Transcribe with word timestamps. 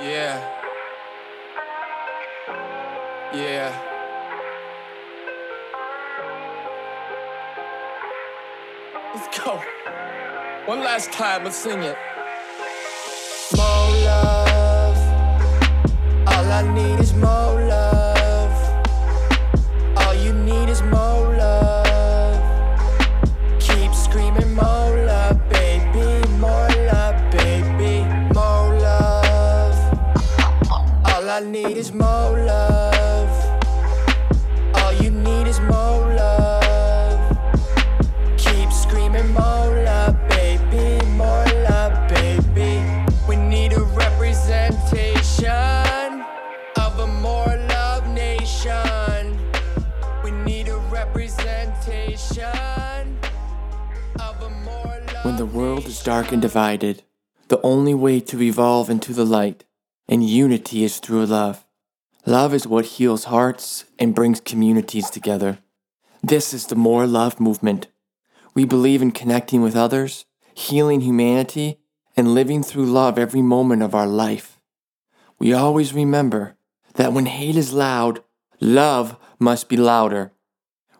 Yeah. 0.00 0.38
Yeah. 3.34 3.72
Let's 9.12 9.38
go. 9.38 9.60
One 10.66 10.80
last 10.80 11.10
time, 11.10 11.42
let's 11.42 11.56
sing 11.56 11.82
it. 11.82 11.96
More 13.56 13.90
love. 14.04 14.98
All 16.28 16.52
I 16.52 16.62
need 16.72 17.00
is 17.00 17.12
more 17.14 17.57
I 31.38 31.40
need 31.40 31.76
is 31.76 31.92
more 31.92 32.44
love. 32.46 33.30
All 34.74 34.92
you 34.94 35.12
need 35.12 35.46
is 35.46 35.60
more 35.60 36.12
love. 36.16 37.38
Keep 38.36 38.72
screaming 38.72 39.28
more 39.28 39.84
love, 39.84 40.16
baby. 40.30 41.00
More 41.10 41.46
love, 41.70 42.08
baby. 42.08 42.82
We 43.28 43.36
need 43.36 43.72
a 43.72 43.82
representation 43.82 46.24
of 46.76 46.98
a 46.98 47.06
more 47.22 47.56
love 47.70 48.08
nation. 48.08 49.38
We 50.24 50.32
need 50.32 50.66
a 50.66 50.78
representation 50.90 53.16
of 54.18 54.42
a 54.42 54.50
more 54.64 55.00
love 55.14 55.24
When 55.24 55.36
the 55.36 55.46
world 55.46 55.86
is 55.86 56.02
dark 56.02 56.32
and 56.32 56.42
divided, 56.42 57.04
the 57.46 57.60
only 57.62 57.94
way 57.94 58.18
to 58.18 58.42
evolve 58.42 58.90
into 58.90 59.12
the 59.12 59.24
light 59.24 59.62
and 60.08 60.28
unity 60.28 60.84
is 60.84 60.98
through 60.98 61.26
love. 61.26 61.64
Love 62.24 62.54
is 62.54 62.66
what 62.66 62.84
heals 62.84 63.24
hearts 63.24 63.84
and 63.98 64.14
brings 64.14 64.40
communities 64.40 65.10
together. 65.10 65.58
This 66.22 66.52
is 66.52 66.66
the 66.66 66.74
More 66.74 67.06
Love 67.06 67.38
movement. 67.38 67.88
We 68.54 68.64
believe 68.64 69.02
in 69.02 69.12
connecting 69.12 69.62
with 69.62 69.76
others, 69.76 70.24
healing 70.54 71.02
humanity, 71.02 71.80
and 72.16 72.34
living 72.34 72.62
through 72.62 72.86
love 72.86 73.18
every 73.18 73.42
moment 73.42 73.82
of 73.82 73.94
our 73.94 74.06
life. 74.06 74.58
We 75.38 75.52
always 75.52 75.94
remember 75.94 76.56
that 76.94 77.12
when 77.12 77.26
hate 77.26 77.56
is 77.56 77.72
loud, 77.72 78.22
love 78.60 79.16
must 79.38 79.68
be 79.68 79.76
louder. 79.76 80.32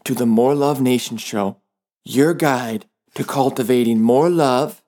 to 0.03 0.13
the 0.13 0.25
More 0.25 0.53
Love 0.53 0.81
Nation 0.81 1.17
Show, 1.17 1.57
your 2.03 2.33
guide 2.33 2.85
to 3.15 3.23
cultivating 3.23 4.01
more 4.01 4.29
love, 4.29 4.83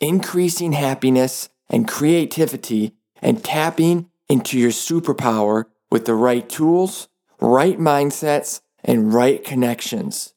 increasing 0.00 0.72
happiness 0.72 1.50
and 1.68 1.86
creativity, 1.86 2.92
and 3.20 3.44
tapping 3.44 4.10
into 4.28 4.58
your 4.58 4.70
superpower 4.70 5.66
with 5.90 6.06
the 6.06 6.14
right 6.14 6.48
tools, 6.48 7.08
right 7.40 7.78
mindsets, 7.78 8.62
and 8.82 9.12
right 9.12 9.44
connections. 9.44 10.32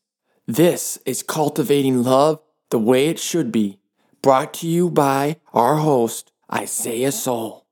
This 0.46 1.00
is 1.06 1.24
Cultivating 1.24 2.04
Love 2.04 2.40
the 2.70 2.80
Way 2.80 3.08
It 3.08 3.20
Should 3.20 3.52
Be, 3.52 3.80
brought 4.26 4.56
to 4.56 4.68
you 4.68 4.90
by 4.90 5.38
our 5.54 5.76
host, 5.76 6.32
Izaiah 6.52 7.14
Soul. 7.14 7.68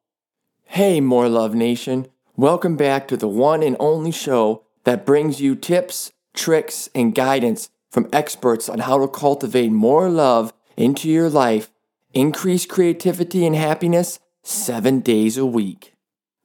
Hey, 0.66 1.02
More 1.02 1.28
Love 1.28 1.56
Nation. 1.56 2.06
Welcome 2.36 2.78
back 2.78 3.08
to 3.08 3.18
the 3.18 3.28
one 3.28 3.64
and 3.64 3.76
only 3.80 4.12
show 4.12 4.64
that 4.84 5.04
brings 5.04 5.42
you 5.42 5.56
tips, 5.56 6.12
tricks, 6.36 6.90
and 6.94 7.16
guidance 7.16 7.72
from 7.90 8.08
experts 8.14 8.70
on 8.70 8.78
how 8.78 9.00
to 9.00 9.08
cultivate 9.08 9.72
more 9.72 10.10
love 10.10 10.54
into 10.78 11.10
your 11.10 11.28
life, 11.28 11.72
increase 12.14 12.68
creativity 12.68 13.48
and 13.48 13.56
happiness 13.56 14.20
seven 14.44 15.00
days 15.00 15.40
a 15.40 15.48
week. 15.48 15.96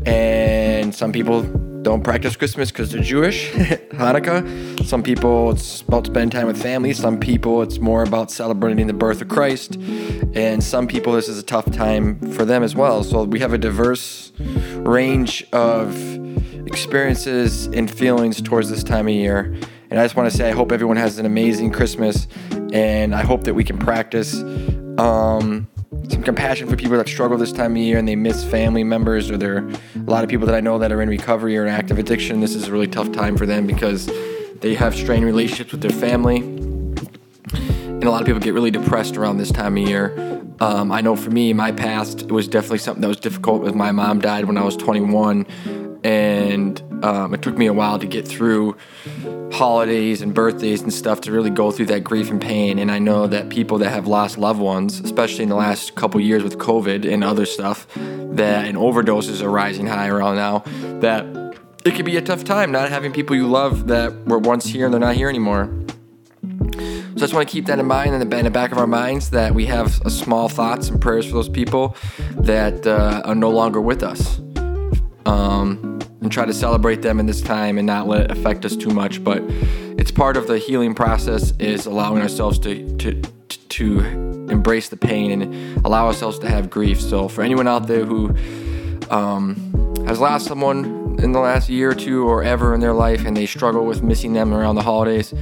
and 0.06 0.94
some 0.94 1.12
people 1.12 1.42
don't 1.82 2.02
practice 2.02 2.34
Christmas 2.34 2.70
because 2.70 2.92
they're 2.92 3.02
Jewish. 3.02 3.50
Hanukkah. 3.52 4.86
Some 4.86 5.02
people 5.02 5.50
it's 5.50 5.82
about 5.82 6.06
spending 6.06 6.30
time 6.30 6.46
with 6.46 6.60
family. 6.60 6.94
Some 6.94 7.20
people 7.20 7.60
it's 7.60 7.78
more 7.78 8.04
about 8.04 8.30
celebrating 8.30 8.86
the 8.86 8.94
birth 8.94 9.20
of 9.20 9.28
Christ, 9.28 9.74
and 9.74 10.64
some 10.64 10.86
people 10.86 11.12
this 11.12 11.28
is 11.28 11.38
a 11.38 11.42
tough 11.42 11.70
time 11.72 12.18
for 12.32 12.46
them 12.46 12.62
as 12.62 12.74
well. 12.74 13.04
So 13.04 13.24
we 13.24 13.38
have 13.40 13.52
a 13.52 13.58
diverse 13.58 14.32
range 14.76 15.46
of 15.52 16.24
experiences 16.66 17.66
and 17.66 17.90
feelings 17.90 18.42
towards 18.42 18.68
this 18.68 18.82
time 18.82 19.08
of 19.08 19.14
year. 19.14 19.54
And 19.90 20.00
I 20.00 20.04
just 20.04 20.16
want 20.16 20.30
to 20.30 20.36
say 20.36 20.48
I 20.48 20.52
hope 20.52 20.72
everyone 20.72 20.96
has 20.96 21.18
an 21.18 21.26
amazing 21.26 21.70
Christmas, 21.70 22.26
and 22.72 23.14
I 23.14 23.22
hope 23.22 23.44
that 23.44 23.54
we 23.54 23.64
can 23.64 23.78
practice 23.78 24.34
um, 24.98 25.68
some 26.08 26.22
compassion 26.22 26.68
for 26.68 26.76
people 26.76 26.96
that 26.96 27.08
struggle 27.08 27.38
this 27.38 27.52
time 27.52 27.72
of 27.72 27.78
year 27.78 27.98
and 27.98 28.08
they 28.08 28.16
miss 28.16 28.44
family 28.44 28.82
members, 28.82 29.30
or 29.30 29.36
there 29.36 29.58
are 29.58 29.70
a 29.94 30.10
lot 30.10 30.24
of 30.24 30.30
people 30.30 30.46
that 30.46 30.54
I 30.56 30.60
know 30.60 30.78
that 30.78 30.90
are 30.90 31.00
in 31.00 31.08
recovery 31.08 31.56
or 31.56 31.62
in 31.64 31.68
active 31.68 31.98
addiction. 31.98 32.40
This 32.40 32.54
is 32.54 32.68
a 32.68 32.72
really 32.72 32.88
tough 32.88 33.12
time 33.12 33.36
for 33.36 33.46
them 33.46 33.66
because 33.66 34.10
they 34.60 34.74
have 34.74 34.94
strained 34.94 35.24
relationships 35.24 35.70
with 35.70 35.82
their 35.82 35.90
family, 35.90 36.38
and 36.38 38.04
a 38.04 38.10
lot 38.10 38.20
of 38.20 38.26
people 38.26 38.40
get 38.40 38.54
really 38.54 38.72
depressed 38.72 39.16
around 39.16 39.38
this 39.38 39.52
time 39.52 39.76
of 39.76 39.88
year. 39.88 40.42
Um, 40.58 40.90
I 40.90 41.00
know 41.00 41.16
for 41.16 41.30
me, 41.30 41.52
my 41.52 41.70
past, 41.70 42.22
it 42.22 42.32
was 42.32 42.48
definitely 42.48 42.78
something 42.78 43.02
that 43.02 43.08
was 43.08 43.20
difficult. 43.20 43.62
With 43.62 43.74
my 43.74 43.92
mom 43.92 44.20
died 44.20 44.46
when 44.46 44.56
I 44.56 44.64
was 44.64 44.76
21, 44.76 45.46
and 46.06 47.04
um, 47.04 47.34
it 47.34 47.42
took 47.42 47.58
me 47.58 47.66
a 47.66 47.72
while 47.72 47.98
to 47.98 48.06
get 48.06 48.28
through 48.28 48.76
holidays 49.52 50.22
and 50.22 50.32
birthdays 50.32 50.80
and 50.80 50.94
stuff 50.94 51.20
to 51.22 51.32
really 51.32 51.50
go 51.50 51.72
through 51.72 51.86
that 51.86 52.04
grief 52.04 52.30
and 52.30 52.40
pain. 52.40 52.78
And 52.78 52.92
I 52.92 53.00
know 53.00 53.26
that 53.26 53.48
people 53.48 53.78
that 53.78 53.90
have 53.90 54.06
lost 54.06 54.38
loved 54.38 54.60
ones, 54.60 55.00
especially 55.00 55.42
in 55.42 55.48
the 55.48 55.56
last 55.56 55.96
couple 55.96 56.20
years 56.20 56.44
with 56.44 56.58
COVID 56.58 57.12
and 57.12 57.24
other 57.24 57.44
stuff, 57.44 57.88
that 57.96 58.66
and 58.66 58.78
overdoses 58.78 59.42
are 59.42 59.50
rising 59.50 59.88
high 59.88 60.06
around 60.06 60.36
now, 60.36 60.60
that 61.00 61.26
it 61.84 61.96
can 61.96 62.04
be 62.04 62.16
a 62.16 62.22
tough 62.22 62.44
time 62.44 62.70
not 62.70 62.88
having 62.88 63.12
people 63.12 63.34
you 63.34 63.48
love 63.48 63.88
that 63.88 64.26
were 64.26 64.38
once 64.38 64.64
here 64.64 64.84
and 64.84 64.94
they're 64.94 65.00
not 65.00 65.16
here 65.16 65.28
anymore. 65.28 65.68
So 66.44 66.48
I 66.52 67.18
just 67.18 67.34
want 67.34 67.48
to 67.48 67.52
keep 67.52 67.66
that 67.66 67.80
in 67.80 67.86
mind 67.86 68.14
in 68.14 68.28
the, 68.28 68.38
in 68.38 68.44
the 68.44 68.50
back 68.52 68.70
of 68.70 68.78
our 68.78 68.86
minds 68.86 69.30
that 69.30 69.56
we 69.56 69.66
have 69.66 69.92
small 70.12 70.48
thoughts 70.48 70.88
and 70.88 71.00
prayers 71.00 71.26
for 71.26 71.32
those 71.32 71.48
people 71.48 71.96
that 72.36 72.86
uh, 72.86 73.22
are 73.24 73.34
no 73.34 73.50
longer 73.50 73.80
with 73.80 74.04
us. 74.04 74.38
Um, 75.26 75.95
and 76.20 76.32
try 76.32 76.44
to 76.44 76.54
celebrate 76.54 77.02
them 77.02 77.20
in 77.20 77.26
this 77.26 77.40
time 77.40 77.78
and 77.78 77.86
not 77.86 78.06
let 78.06 78.22
it 78.22 78.30
affect 78.30 78.64
us 78.64 78.76
too 78.76 78.90
much. 78.90 79.22
But 79.22 79.42
it's 79.98 80.10
part 80.10 80.36
of 80.36 80.46
the 80.46 80.58
healing 80.58 80.94
process 80.94 81.52
is 81.58 81.86
allowing 81.86 82.22
ourselves 82.22 82.58
to 82.60 82.96
to, 82.98 83.22
to 83.68 84.00
embrace 84.50 84.88
the 84.88 84.96
pain 84.96 85.42
and 85.42 85.84
allow 85.84 86.06
ourselves 86.06 86.38
to 86.40 86.48
have 86.48 86.70
grief. 86.70 87.00
So, 87.00 87.28
for 87.28 87.42
anyone 87.42 87.68
out 87.68 87.86
there 87.86 88.04
who 88.04 88.34
um, 89.10 89.56
has 90.06 90.20
lost 90.20 90.46
someone 90.46 91.16
in 91.18 91.32
the 91.32 91.40
last 91.40 91.68
year 91.68 91.90
or 91.90 91.94
two 91.94 92.28
or 92.28 92.42
ever 92.42 92.74
in 92.74 92.80
their 92.80 92.92
life 92.92 93.24
and 93.24 93.36
they 93.36 93.46
struggle 93.46 93.86
with 93.86 94.02
missing 94.02 94.32
them 94.32 94.52
around 94.52 94.76
the 94.76 94.82
holidays, 94.82 95.32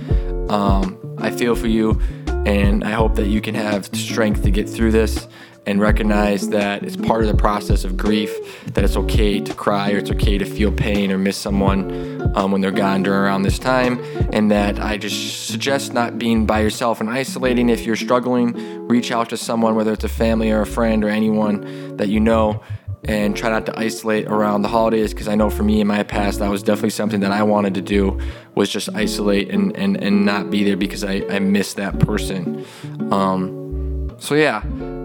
um, 0.48 0.98
I 1.18 1.30
feel 1.30 1.54
for 1.54 1.66
you 1.66 2.00
and 2.46 2.84
I 2.84 2.90
hope 2.90 3.14
that 3.14 3.26
you 3.26 3.40
can 3.40 3.54
have 3.54 3.86
strength 3.86 4.42
to 4.42 4.50
get 4.50 4.68
through 4.68 4.92
this 4.92 5.26
and 5.66 5.80
recognize 5.80 6.48
that 6.50 6.82
it's 6.82 6.96
part 6.96 7.22
of 7.22 7.28
the 7.28 7.36
process 7.36 7.84
of 7.84 7.96
grief, 7.96 8.64
that 8.74 8.84
it's 8.84 8.96
okay 8.96 9.40
to 9.40 9.54
cry 9.54 9.92
or 9.92 9.98
it's 9.98 10.10
okay 10.10 10.38
to 10.38 10.44
feel 10.44 10.70
pain 10.70 11.10
or 11.10 11.18
miss 11.18 11.36
someone 11.36 12.32
um, 12.36 12.52
when 12.52 12.60
they're 12.60 12.70
gone 12.70 13.02
during 13.02 13.20
around 13.20 13.42
this 13.42 13.58
time. 13.58 13.98
And 14.32 14.50
that 14.50 14.78
I 14.78 14.96
just 14.96 15.46
suggest 15.46 15.94
not 15.94 16.18
being 16.18 16.46
by 16.46 16.60
yourself 16.60 17.00
and 17.00 17.08
isolating. 17.08 17.68
If 17.68 17.86
you're 17.86 17.96
struggling, 17.96 18.52
reach 18.88 19.10
out 19.10 19.30
to 19.30 19.36
someone, 19.36 19.74
whether 19.74 19.92
it's 19.92 20.04
a 20.04 20.08
family 20.08 20.50
or 20.50 20.60
a 20.60 20.66
friend 20.66 21.04
or 21.04 21.08
anyone 21.08 21.96
that 21.96 22.08
you 22.08 22.20
know 22.20 22.62
and 23.06 23.36
try 23.36 23.50
not 23.50 23.66
to 23.66 23.78
isolate 23.78 24.26
around 24.26 24.62
the 24.62 24.68
holidays 24.68 25.12
because 25.12 25.28
I 25.28 25.34
know 25.34 25.50
for 25.50 25.62
me 25.62 25.80
in 25.80 25.86
my 25.86 26.02
past 26.02 26.38
that 26.38 26.48
was 26.48 26.62
definitely 26.62 26.90
something 26.90 27.20
that 27.20 27.32
I 27.32 27.42
wanted 27.42 27.74
to 27.74 27.82
do 27.82 28.18
was 28.54 28.70
just 28.70 28.88
isolate 28.94 29.50
and, 29.50 29.76
and, 29.76 30.02
and 30.02 30.24
not 30.24 30.50
be 30.50 30.64
there 30.64 30.76
because 30.76 31.04
I, 31.04 31.22
I 31.28 31.38
miss 31.38 31.74
that 31.74 31.98
person. 31.98 32.64
Um, 33.10 34.16
so 34.18 34.34
yeah, 34.34 34.62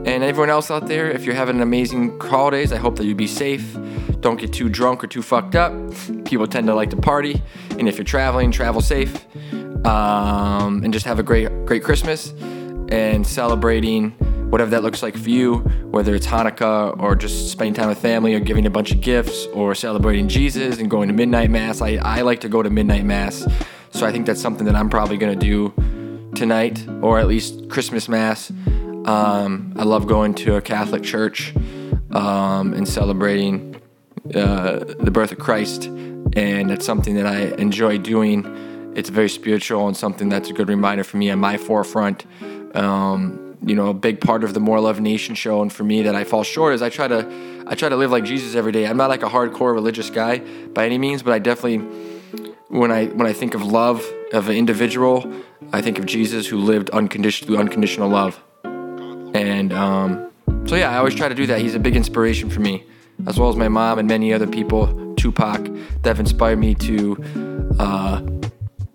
and 0.09 0.23
everyone 0.23 0.49
else 0.49 0.71
out 0.71 0.87
there, 0.87 1.11
if 1.11 1.23
you're 1.23 1.35
having 1.35 1.57
an 1.57 1.61
amazing 1.61 2.19
holidays, 2.19 2.73
I 2.73 2.77
hope 2.77 2.95
that 2.95 3.05
you 3.05 3.13
be 3.13 3.27
safe. 3.27 3.77
Don't 4.21 4.39
get 4.39 4.51
too 4.51 4.67
drunk 4.67 5.03
or 5.03 5.07
too 5.07 5.21
fucked 5.21 5.55
up. 5.55 5.71
People 6.25 6.47
tend 6.47 6.65
to 6.65 6.73
like 6.73 6.89
to 6.89 6.97
party, 6.97 7.41
and 7.77 7.87
if 7.87 7.97
you're 7.97 8.03
traveling, 8.03 8.51
travel 8.51 8.81
safe, 8.81 9.25
um, 9.85 10.83
and 10.83 10.91
just 10.91 11.05
have 11.05 11.19
a 11.19 11.23
great 11.23 11.47
great 11.65 11.83
Christmas 11.83 12.33
and 12.89 13.25
celebrating 13.25 14.09
whatever 14.49 14.71
that 14.71 14.81
looks 14.81 15.03
like 15.03 15.15
for 15.15 15.29
you, 15.29 15.57
whether 15.91 16.15
it's 16.15 16.25
Hanukkah 16.25 16.99
or 16.99 17.15
just 17.15 17.51
spending 17.51 17.75
time 17.75 17.87
with 17.87 17.99
family 17.99 18.33
or 18.33 18.39
giving 18.39 18.65
a 18.65 18.69
bunch 18.71 18.91
of 18.91 19.01
gifts 19.01 19.45
or 19.53 19.75
celebrating 19.75 20.27
Jesus 20.27 20.79
and 20.79 20.89
going 20.89 21.07
to 21.07 21.13
midnight 21.13 21.51
mass. 21.51 21.81
I, 21.81 21.99
I 22.01 22.21
like 22.21 22.39
to 22.41 22.49
go 22.49 22.63
to 22.63 22.69
midnight 22.71 23.05
mass, 23.05 23.45
so 23.91 24.07
I 24.07 24.11
think 24.11 24.25
that's 24.25 24.41
something 24.41 24.65
that 24.65 24.75
I'm 24.75 24.89
probably 24.89 25.17
going 25.17 25.37
to 25.37 25.45
do 25.45 25.71
tonight 26.33 26.83
or 27.03 27.19
at 27.19 27.27
least 27.27 27.69
Christmas 27.69 28.09
mass. 28.09 28.51
Um, 29.09 29.73
I 29.75 29.85
love 29.85 30.05
going 30.05 30.35
to 30.35 30.57
a 30.57 30.61
Catholic 30.61 31.01
church 31.01 31.55
um, 32.11 32.73
and 32.73 32.87
celebrating 32.87 33.81
uh, 34.35 34.83
the 34.83 35.09
birth 35.09 35.31
of 35.31 35.39
Christ, 35.39 35.85
and 35.85 36.69
that's 36.69 36.85
something 36.85 37.15
that 37.15 37.25
I 37.25 37.55
enjoy 37.55 37.97
doing. 37.97 38.93
It's 38.95 39.09
very 39.09 39.29
spiritual 39.29 39.87
and 39.87 39.97
something 39.97 40.29
that's 40.29 40.51
a 40.51 40.53
good 40.53 40.69
reminder 40.69 41.03
for 41.03 41.17
me 41.17 41.31
on 41.31 41.39
my 41.39 41.57
forefront. 41.57 42.27
Um, 42.75 43.57
you 43.65 43.73
know 43.73 43.87
a 43.87 43.95
big 43.95 44.21
part 44.21 44.43
of 44.43 44.53
the 44.53 44.59
more 44.59 44.79
love 44.79 45.01
nation 45.01 45.33
show 45.33 45.61
and 45.61 45.73
for 45.73 45.83
me 45.83 46.03
that 46.03 46.15
i 46.15 46.23
fall 46.23 46.43
short 46.43 46.73
is 46.73 46.81
i 46.81 46.87
try 46.87 47.09
to 47.09 47.27
i 47.67 47.75
try 47.75 47.89
to 47.89 47.97
live 47.97 48.09
like 48.09 48.23
jesus 48.23 48.55
every 48.55 48.71
day 48.71 48.87
i'm 48.87 48.95
not 48.95 49.09
like 49.09 49.21
a 49.21 49.27
hardcore 49.27 49.73
religious 49.73 50.09
guy 50.09 50.37
by 50.69 50.85
any 50.85 50.97
means 50.97 51.21
but 51.23 51.33
i 51.33 51.39
definitely 51.39 51.79
when 52.69 52.89
i 52.89 53.07
when 53.07 53.27
i 53.27 53.33
think 53.33 53.55
of 53.55 53.61
love 53.61 54.01
of 54.31 54.47
an 54.47 54.55
individual 54.55 55.29
i 55.73 55.81
think 55.81 55.99
of 55.99 56.05
jesus 56.05 56.47
who 56.47 56.57
lived 56.57 56.89
unconditional 56.91 57.59
unconditional 57.59 58.07
love 58.07 58.41
and 59.33 59.73
um, 59.73 60.31
so 60.65 60.75
yeah 60.75 60.91
i 60.91 60.97
always 60.97 61.15
try 61.15 61.27
to 61.27 61.35
do 61.35 61.45
that 61.45 61.59
he's 61.59 61.75
a 61.75 61.79
big 61.79 61.95
inspiration 61.95 62.49
for 62.49 62.59
me 62.59 62.83
as 63.27 63.37
well 63.39 63.49
as 63.49 63.55
my 63.55 63.67
mom 63.67 63.99
and 63.99 64.07
many 64.07 64.33
other 64.33 64.47
people 64.47 65.15
tupac 65.15 65.63
that 66.01 66.05
have 66.05 66.19
inspired 66.19 66.57
me 66.57 66.73
to 66.73 67.17
uh, 67.79 68.21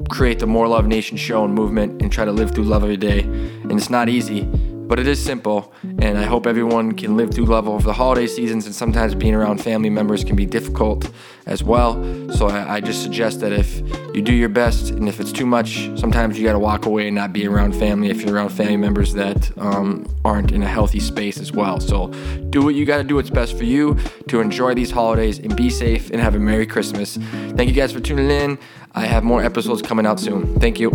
create 0.09 0.39
the 0.39 0.47
More 0.47 0.69
Love 0.69 0.87
Nation 0.87 1.17
show 1.17 1.45
and 1.45 1.55
movement 1.55 2.01
and 2.03 2.11
try 2.11 2.25
to 2.25 2.33
live 2.33 2.53
through 2.53 2.65
love 2.65 2.83
every 2.83 2.97
day. 2.97 3.21
And 3.21 3.73
it's 3.73 3.91
not 3.91 4.09
easy, 4.09 4.43
but 4.43 4.99
it 4.99 5.07
is 5.07 5.23
simple. 5.23 5.73
And 5.83 6.19
I 6.19 6.25
hope 6.25 6.47
everyone 6.47 6.93
can 6.93 7.17
live 7.17 7.33
through 7.33 7.47
love 7.47 7.69
over 7.69 7.85
the 7.85 7.93
holiday 7.93 8.27
seasons. 8.27 8.67
And 8.67 8.75
sometimes 8.75 9.15
being 9.15 9.35
around 9.35 9.61
family 9.63 9.91
members 9.91 10.25
can 10.25 10.37
be 10.37 10.47
difficult 10.47 11.11
as 11.47 11.63
well. 11.63 11.95
So 12.33 12.49
I, 12.49 12.77
I 12.77 12.81
just 12.81 13.03
suggest 13.03 13.41
that 13.41 13.53
if 13.53 13.83
you 14.15 14.23
do 14.23 14.33
your 14.33 14.49
best, 14.49 14.91
and 14.91 15.09
if 15.09 15.19
it's 15.19 15.33
too 15.33 15.47
much, 15.47 15.91
sometimes 15.99 16.39
you 16.39 16.45
got 16.45 16.53
to 16.53 16.59
walk 16.59 16.87
away 16.87 17.09
and 17.09 17.15
not 17.15 17.33
be 17.33 17.47
around 17.47 17.75
family 17.75 18.11
if 18.11 18.23
you're 18.23 18.35
around 18.35 18.51
family 18.51 18.77
members 18.77 19.13
that 19.15 19.51
um, 19.59 20.07
aren't 20.25 20.53
in 20.53 20.63
a 20.63 20.69
healthy 20.69 21.01
space 21.01 21.39
as 21.39 21.53
well. 21.53 21.81
So 21.81 22.09
do 22.51 22.63
what 22.63 22.75
you 22.75 22.85
got 22.85 22.99
to 22.99 23.05
do 23.05 23.17
what's 23.17 23.31
best 23.31 23.57
for 23.57 23.65
you 23.65 23.99
to 24.29 24.41
enjoy 24.41 24.75
these 24.75 24.91
holidays 24.91 25.39
and 25.39 25.57
be 25.57 25.69
safe 25.69 26.11
and 26.11 26.21
have 26.21 26.35
a 26.35 26.39
Merry 26.39 26.67
Christmas. 26.67 27.17
Thank 27.17 27.69
you 27.69 27.75
guys 27.75 27.93
for 27.93 28.01
tuning 28.01 28.31
in. 28.31 28.59
I 28.93 29.07
have 29.07 29.25
more 29.25 29.43
episodes 29.43 29.83
coming 29.83 30.07
out 30.07 30.21
soon. 30.21 30.61
Thank 30.61 30.79
you. 30.79 30.91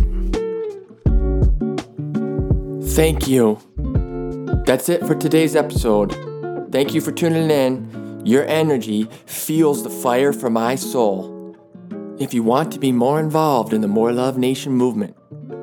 Thank 2.81 3.27
you. 3.27 3.59
That's 4.65 4.87
it 4.87 5.05
for 5.05 5.15
today's 5.15 5.55
episode. 5.55 6.11
Thank 6.71 6.93
you 6.93 7.01
for 7.01 7.11
tuning 7.11 7.49
in. 7.51 8.21
Your 8.25 8.45
energy 8.45 9.09
fuels 9.25 9.83
the 9.83 9.89
fire 9.89 10.31
for 10.31 10.49
my 10.49 10.75
soul. 10.75 11.38
If 12.19 12.33
you 12.33 12.43
want 12.43 12.73
to 12.73 12.79
be 12.79 12.91
more 12.91 13.17
involved 13.17 13.71
in 13.71 13.79
the 13.79 13.87
More 13.87 14.11
Love 14.11 14.37
Nation 14.37 14.73
movement, 14.73 15.15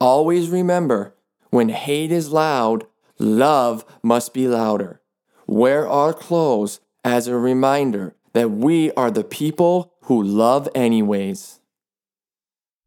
always 0.00 0.48
remember 0.48 1.14
when 1.50 1.68
hate 1.68 2.12
is 2.12 2.32
loud, 2.32 2.86
love 3.18 3.84
must 4.02 4.32
be 4.32 4.48
louder. 4.48 5.02
Wear 5.46 5.86
our 5.86 6.14
clothes 6.14 6.80
as 7.04 7.28
a 7.28 7.36
reminder 7.36 8.16
that 8.32 8.50
we 8.50 8.90
are 8.92 9.10
the 9.10 9.22
people 9.22 9.92
who 10.06 10.22
love 10.22 10.68
anyways. 10.74 11.55